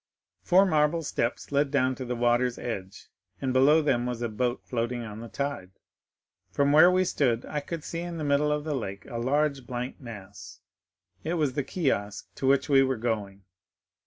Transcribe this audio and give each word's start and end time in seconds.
Four 0.41 0.65
marble 0.65 1.03
steps 1.03 1.51
led 1.51 1.69
down 1.69 1.93
to 1.93 2.05
the 2.05 2.15
water's 2.15 2.57
edge, 2.57 3.05
and 3.39 3.53
below 3.53 3.83
them 3.83 4.07
was 4.07 4.23
a 4.23 4.29
boat 4.29 4.63
floating 4.65 5.03
on 5.03 5.19
the 5.19 5.27
tide. 5.27 5.69
40070m 6.53 6.55
"From 6.55 6.71
where 6.71 6.89
we 6.89 7.05
stood 7.05 7.45
I 7.45 7.59
could 7.59 7.83
see 7.83 7.99
in 8.01 8.17
the 8.17 8.23
middle 8.23 8.51
of 8.51 8.63
the 8.63 8.73
lake 8.73 9.05
a 9.05 9.19
large 9.19 9.67
blank 9.67 9.99
mass; 10.01 10.61
it 11.23 11.35
was 11.35 11.53
the 11.53 11.63
kiosk 11.63 12.33
to 12.33 12.47
which 12.47 12.67
we 12.67 12.81
were 12.81 12.97
going. 12.97 13.43